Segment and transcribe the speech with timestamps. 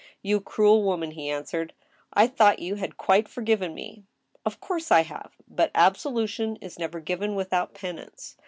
[0.23, 4.03] "You cruel woman," he answered;'* I thought you had quite forgiven me.""
[4.47, 5.35] Of course I have.
[5.47, 8.35] But absolution is never given without pen ance.